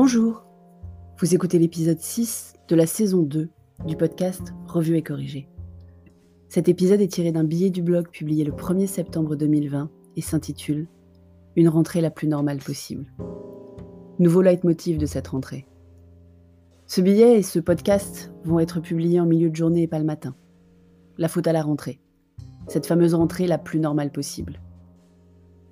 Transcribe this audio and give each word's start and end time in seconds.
Bonjour, 0.00 0.44
vous 1.18 1.34
écoutez 1.34 1.58
l'épisode 1.58 1.98
6 1.98 2.54
de 2.68 2.76
la 2.76 2.86
saison 2.86 3.22
2 3.22 3.48
du 3.84 3.96
podcast 3.96 4.54
Revue 4.68 4.96
et 4.96 5.02
corrigé. 5.02 5.48
Cet 6.48 6.68
épisode 6.68 7.00
est 7.00 7.12
tiré 7.12 7.32
d'un 7.32 7.42
billet 7.42 7.70
du 7.70 7.82
blog 7.82 8.08
publié 8.08 8.44
le 8.44 8.52
1er 8.52 8.86
septembre 8.86 9.34
2020 9.34 9.90
et 10.14 10.20
s'intitule 10.20 10.86
Une 11.56 11.68
rentrée 11.68 12.00
la 12.00 12.12
plus 12.12 12.28
normale 12.28 12.58
possible. 12.58 13.12
Nouveau 14.20 14.40
leitmotiv 14.40 14.98
de 14.98 15.06
cette 15.06 15.26
rentrée. 15.26 15.66
Ce 16.86 17.00
billet 17.00 17.36
et 17.36 17.42
ce 17.42 17.58
podcast 17.58 18.32
vont 18.44 18.60
être 18.60 18.78
publiés 18.78 19.18
en 19.18 19.26
milieu 19.26 19.50
de 19.50 19.56
journée 19.56 19.82
et 19.82 19.88
pas 19.88 19.98
le 19.98 20.04
matin. 20.04 20.36
La 21.16 21.26
faute 21.26 21.48
à 21.48 21.52
la 21.52 21.62
rentrée. 21.62 21.98
Cette 22.68 22.86
fameuse 22.86 23.14
rentrée 23.14 23.48
la 23.48 23.58
plus 23.58 23.80
normale 23.80 24.12
possible. 24.12 24.60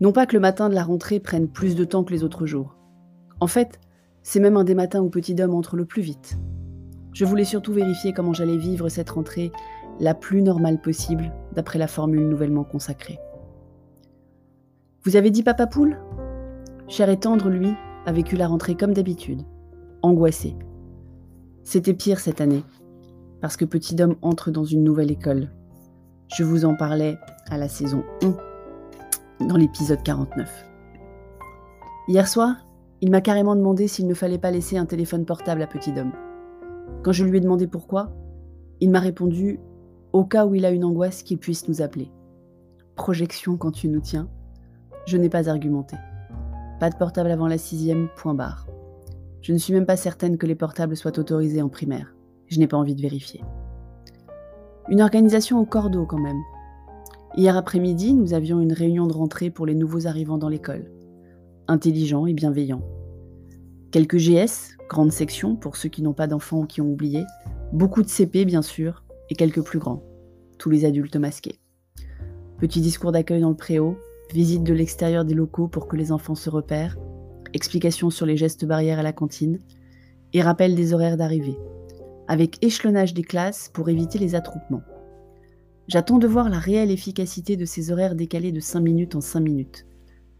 Non 0.00 0.10
pas 0.10 0.26
que 0.26 0.34
le 0.34 0.40
matin 0.40 0.68
de 0.68 0.74
la 0.74 0.82
rentrée 0.82 1.20
prenne 1.20 1.46
plus 1.46 1.76
de 1.76 1.84
temps 1.84 2.02
que 2.02 2.12
les 2.12 2.24
autres 2.24 2.44
jours. 2.44 2.76
En 3.38 3.46
fait, 3.46 3.78
c'est 4.28 4.40
même 4.40 4.56
un 4.56 4.64
des 4.64 4.74
matins 4.74 5.02
où 5.02 5.08
Petit 5.08 5.36
Dom 5.36 5.54
entre 5.54 5.76
le 5.76 5.84
plus 5.84 6.02
vite. 6.02 6.36
Je 7.12 7.24
voulais 7.24 7.44
surtout 7.44 7.72
vérifier 7.72 8.12
comment 8.12 8.32
j'allais 8.32 8.56
vivre 8.56 8.88
cette 8.88 9.10
rentrée 9.10 9.52
la 10.00 10.14
plus 10.14 10.42
normale 10.42 10.80
possible, 10.80 11.32
d'après 11.52 11.78
la 11.78 11.86
formule 11.86 12.28
nouvellement 12.28 12.64
consacrée. 12.64 13.20
Vous 15.04 15.14
avez 15.14 15.30
dit 15.30 15.44
Papa 15.44 15.68
Poule? 15.68 16.00
Cher 16.88 17.08
et 17.08 17.20
tendre, 17.20 17.48
lui, 17.48 17.72
a 18.04 18.10
vécu 18.10 18.34
la 18.34 18.48
rentrée 18.48 18.74
comme 18.74 18.94
d'habitude, 18.94 19.42
angoissé. 20.02 20.56
C'était 21.62 21.94
pire 21.94 22.18
cette 22.18 22.40
année, 22.40 22.64
parce 23.40 23.56
que 23.56 23.64
Petit 23.64 23.94
Dom 23.94 24.16
entre 24.22 24.50
dans 24.50 24.64
une 24.64 24.82
nouvelle 24.82 25.12
école. 25.12 25.52
Je 26.36 26.42
vous 26.42 26.64
en 26.64 26.74
parlais 26.74 27.16
à 27.48 27.58
la 27.58 27.68
saison 27.68 28.02
1, 29.40 29.46
dans 29.46 29.56
l'épisode 29.56 30.02
49. 30.02 30.66
Hier 32.08 32.26
soir, 32.26 32.65
il 33.06 33.12
m'a 33.12 33.20
carrément 33.20 33.54
demandé 33.54 33.86
s'il 33.86 34.08
ne 34.08 34.14
fallait 34.14 34.36
pas 34.36 34.50
laisser 34.50 34.76
un 34.78 34.84
téléphone 34.84 35.24
portable 35.24 35.62
à 35.62 35.68
Petit 35.68 35.92
Dom. 35.92 36.10
Quand 37.04 37.12
je 37.12 37.24
lui 37.24 37.38
ai 37.38 37.40
demandé 37.40 37.68
pourquoi, 37.68 38.10
il 38.80 38.90
m'a 38.90 38.98
répondu 38.98 39.60
au 40.12 40.24
cas 40.24 40.44
où 40.44 40.56
il 40.56 40.64
a 40.64 40.72
une 40.72 40.84
angoisse 40.84 41.22
qu'il 41.22 41.38
puisse 41.38 41.68
nous 41.68 41.82
appeler. 41.82 42.10
Projection 42.96 43.56
quand 43.56 43.70
tu 43.70 43.86
nous 43.86 44.00
tiens. 44.00 44.28
Je 45.06 45.16
n'ai 45.18 45.28
pas 45.28 45.48
argumenté. 45.48 45.94
Pas 46.80 46.90
de 46.90 46.96
portable 46.96 47.30
avant 47.30 47.46
la 47.46 47.58
sixième, 47.58 48.08
point 48.16 48.34
barre. 48.34 48.66
Je 49.40 49.52
ne 49.52 49.58
suis 49.58 49.72
même 49.72 49.86
pas 49.86 49.96
certaine 49.96 50.36
que 50.36 50.46
les 50.46 50.56
portables 50.56 50.96
soient 50.96 51.16
autorisés 51.16 51.62
en 51.62 51.68
primaire. 51.68 52.12
Je 52.48 52.58
n'ai 52.58 52.66
pas 52.66 52.76
envie 52.76 52.96
de 52.96 53.02
vérifier. 53.02 53.40
Une 54.88 55.00
organisation 55.00 55.60
au 55.60 55.64
cordeau 55.64 56.06
quand 56.06 56.18
même. 56.18 56.42
Hier 57.36 57.56
après-midi, 57.56 58.14
nous 58.14 58.34
avions 58.34 58.60
une 58.60 58.72
réunion 58.72 59.06
de 59.06 59.12
rentrée 59.12 59.50
pour 59.50 59.64
les 59.64 59.76
nouveaux 59.76 60.08
arrivants 60.08 60.38
dans 60.38 60.48
l'école 60.48 60.90
intelligent 61.68 62.26
et 62.26 62.32
bienveillant. 62.32 62.80
Quelques 63.96 64.18
GS, 64.18 64.76
grande 64.90 65.10
section 65.10 65.56
pour 65.56 65.78
ceux 65.78 65.88
qui 65.88 66.02
n'ont 66.02 66.12
pas 66.12 66.26
d'enfants 66.26 66.58
ou 66.58 66.66
qui 66.66 66.82
ont 66.82 66.92
oublié, 66.92 67.24
beaucoup 67.72 68.02
de 68.02 68.10
CP 68.10 68.44
bien 68.44 68.60
sûr, 68.60 69.04
et 69.30 69.34
quelques 69.34 69.62
plus 69.62 69.78
grands, 69.78 70.02
tous 70.58 70.68
les 70.68 70.84
adultes 70.84 71.16
masqués. 71.16 71.60
Petit 72.58 72.82
discours 72.82 73.10
d'accueil 73.10 73.40
dans 73.40 73.48
le 73.48 73.56
préau, 73.56 73.96
visite 74.34 74.64
de 74.64 74.74
l'extérieur 74.74 75.24
des 75.24 75.32
locaux 75.32 75.66
pour 75.66 75.88
que 75.88 75.96
les 75.96 76.12
enfants 76.12 76.34
se 76.34 76.50
repèrent, 76.50 76.98
explications 77.54 78.10
sur 78.10 78.26
les 78.26 78.36
gestes 78.36 78.66
barrières 78.66 78.98
à 78.98 79.02
la 79.02 79.14
cantine, 79.14 79.60
et 80.34 80.42
rappel 80.42 80.74
des 80.74 80.92
horaires 80.92 81.16
d'arrivée, 81.16 81.56
avec 82.28 82.62
échelonnage 82.62 83.14
des 83.14 83.24
classes 83.24 83.70
pour 83.72 83.88
éviter 83.88 84.18
les 84.18 84.34
attroupements. 84.34 84.82
J'attends 85.88 86.18
de 86.18 86.26
voir 86.26 86.50
la 86.50 86.58
réelle 86.58 86.90
efficacité 86.90 87.56
de 87.56 87.64
ces 87.64 87.90
horaires 87.90 88.14
décalés 88.14 88.52
de 88.52 88.60
5 88.60 88.78
minutes 88.78 89.14
en 89.14 89.22
5 89.22 89.40
minutes, 89.40 89.85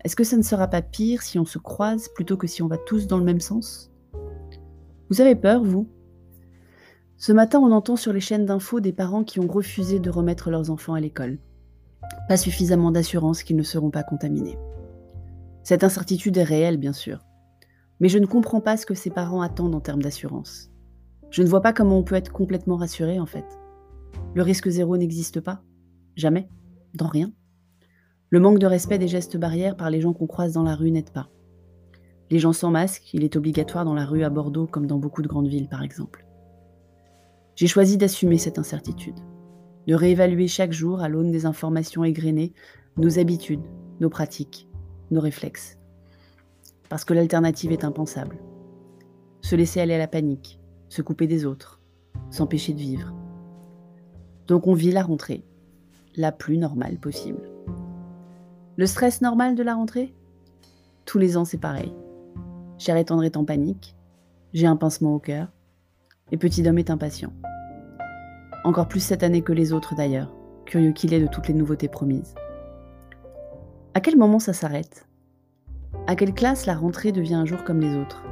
est-ce 0.06 0.14
que 0.14 0.22
ça 0.22 0.36
ne 0.36 0.42
sera 0.42 0.68
pas 0.68 0.82
pire 0.82 1.20
si 1.22 1.36
on 1.36 1.44
se 1.44 1.58
croise 1.58 2.08
plutôt 2.14 2.36
que 2.36 2.46
si 2.46 2.62
on 2.62 2.68
va 2.68 2.78
tous 2.78 3.08
dans 3.08 3.18
le 3.18 3.24
même 3.24 3.40
sens? 3.40 3.90
Vous 5.10 5.20
avez 5.20 5.34
peur, 5.34 5.64
vous? 5.64 5.88
Ce 7.16 7.32
matin, 7.32 7.58
on 7.58 7.72
entend 7.72 7.97
sur 7.97 8.12
les 8.12 8.20
chaînes 8.20 8.47
d'infos 8.47 8.78
des 8.78 8.92
parents 8.92 9.25
qui 9.25 9.41
ont 9.41 9.48
refusé 9.48 9.98
de 9.98 10.08
remettre 10.08 10.48
leurs 10.48 10.70
enfants 10.70 10.94
à 10.94 11.00
l'école. 11.00 11.41
Pas 12.28 12.36
suffisamment 12.36 12.92
d'assurance 12.92 13.42
qu'ils 13.42 13.56
ne 13.56 13.64
seront 13.64 13.91
pas 13.91 14.04
contaminés. 14.04 14.56
Cette 15.64 15.82
incertitude 15.82 16.36
est 16.36 16.44
réelle, 16.44 16.76
bien 16.76 16.92
sûr. 16.92 17.26
Mais 17.98 18.08
je 18.08 18.19
ne 18.19 18.26
comprends 18.26 18.60
pas 18.60 18.76
ce 18.76 18.86
que 18.86 18.94
ces 18.94 19.10
parents 19.10 19.42
attendent 19.42 19.75
en 19.75 19.81
termes 19.81 20.04
d'assurance. 20.04 20.70
Je 21.31 21.42
ne 21.42 21.48
vois 21.48 21.62
pas 21.62 21.72
comment 21.72 21.98
on 21.98 22.04
peut 22.04 22.14
être 22.14 22.31
complètement 22.31 22.76
rassuré, 22.76 23.19
en 23.19 23.26
fait. 23.26 23.58
Le 24.36 24.42
risque 24.44 24.69
zéro 24.69 24.97
n'existe 24.98 25.41
pas. 25.41 25.64
Jamais. 26.14 26.48
Dans 26.94 27.08
rien. 27.08 27.32
Le 28.36 28.42
manque 28.42 28.58
de 28.58 28.66
respect 28.66 28.98
des 28.98 29.08
gestes 29.08 29.38
barrières 29.38 29.78
par 29.78 29.88
les 29.88 30.02
gens 30.02 30.12
qu'on 30.12 30.26
croise 30.26 30.52
dans 30.52 30.62
la 30.62 30.74
rue 30.74 30.91
n'aide 30.91 31.08
pas. 31.08 31.30
Les 32.30 32.38
gens 32.38 32.52
sans 32.52 32.70
masque, 32.70 33.14
il 33.14 33.24
est 33.24 33.34
obligatoire 33.34 33.86
dans 33.86 33.94
la 33.94 34.04
rue 34.04 34.24
à 34.24 34.28
Bordeaux 34.28 34.66
comme 34.66 34.86
dans 34.86 34.98
beaucoup 34.98 35.22
de 35.22 35.26
grandes 35.26 35.48
villes 35.48 35.70
par 35.70 35.82
exemple. 35.82 36.26
J'ai 37.54 37.66
choisi 37.66 37.96
d'assumer 37.96 38.36
cette 38.36 38.58
incertitude, 38.58 39.19
de 39.86 39.94
réévaluer 39.94 40.48
chaque 40.48 40.72
jour 40.72 41.00
à 41.00 41.08
l'aune 41.08 41.30
des 41.30 41.46
informations 41.46 42.04
égrenées 42.04 42.52
nos 42.98 43.19
habitudes, 43.19 43.64
nos 44.00 44.10
pratiques, 44.10 44.69
nos 45.10 45.22
réflexes. 45.22 45.78
Parce 46.91 47.06
que 47.06 47.14
l'alternative 47.14 47.72
est 47.72 47.84
impensable. 47.84 48.36
Se 49.41 49.56
laisser 49.56 49.80
aller 49.80 49.94
à 49.94 49.98
la 49.98 50.08
panique, 50.08 50.60
se 50.91 51.00
couper 51.00 51.26
des 51.26 51.46
autres, 51.46 51.80
s'empêcher 52.28 52.75
de 52.75 52.80
vivre. 52.80 53.14
Donc 54.46 54.66
on 54.66 54.75
vit 54.75 54.92
la 54.92 55.04
rentrée, 55.04 55.46
la 56.16 56.32
plus 56.32 56.58
normale 56.58 56.98
possible. 56.98 57.56
Le 58.78 58.84
stress 58.84 59.22
normal 59.22 59.54
de 59.54 59.62
la 59.62 59.75
rentrée? 59.75 60.14
Tous 61.06 61.19
les 61.19 61.38
ans, 61.38 61.47
c'est 61.47 61.56
pareil. 61.56 61.94
Cher 62.76 62.98
et 62.98 63.00
est 63.00 63.37
en 63.38 63.44
panique, 63.47 63.97
j'ai 64.53 64.66
un 64.66 64.76
pincement 64.76 65.14
au 65.14 65.19
cœur, 65.19 65.50
et 66.31 66.37
petit 66.37 66.69
homme 66.69 66.76
est 66.76 66.91
impatient. 66.91 67.32
Encore 68.64 68.87
plus 68.87 69.00
cette 69.00 69.22
année 69.22 69.41
que 69.41 69.54
les 69.54 69.72
autres 69.72 69.94
d'ailleurs, 69.94 70.34
curieux 70.66 70.92
qu'il 70.92 71.14
est 71.14 71.22
de 71.22 71.26
toutes 71.26 71.48
les 71.48 71.54
nouveautés 71.54 71.88
promises. 71.88 72.34
À 73.94 74.00
quel 74.00 74.19
moment 74.19 74.41
ça 74.41 74.53
s'arrête? 74.53 75.08
À 76.06 76.14
quelle 76.14 76.34
classe 76.34 76.66
la 76.66 76.75
rentrée 76.75 77.12
devient 77.12 77.37
un 77.37 77.47
jour 77.47 77.64
comme 77.64 77.81
les 77.81 77.97
autres? 77.97 78.26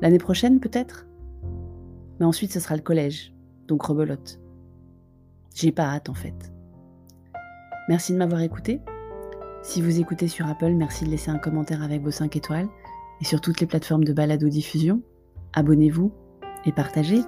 L'année 0.00 0.16
prochaine 0.16 0.58
peut-être? 0.58 1.06
Mais 2.18 2.24
ensuite 2.24 2.52
ce 2.52 2.60
sera 2.60 2.76
le 2.76 2.82
collège, 2.82 3.34
donc 3.68 3.82
rebelote. 3.82 4.40
J'ai 5.54 5.70
pas 5.70 5.84
hâte 5.84 6.08
en 6.08 6.14
fait. 6.14 6.50
Merci 7.90 8.14
de 8.14 8.18
m'avoir 8.18 8.40
écouté. 8.40 8.80
Si 9.62 9.82
vous 9.82 10.00
écoutez 10.00 10.26
sur 10.26 10.48
Apple, 10.48 10.72
merci 10.72 11.04
de 11.04 11.10
laisser 11.10 11.30
un 11.30 11.38
commentaire 11.38 11.82
avec 11.82 12.02
vos 12.02 12.10
5 12.10 12.34
étoiles. 12.34 12.68
Et 13.20 13.24
sur 13.24 13.40
toutes 13.40 13.60
les 13.60 13.66
plateformes 13.66 14.04
de 14.04 14.12
balado-diffusion, 14.12 15.02
abonnez-vous 15.52 16.12
et 16.64 16.72
partagez. 16.72 17.20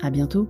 À 0.00 0.10
bientôt! 0.10 0.48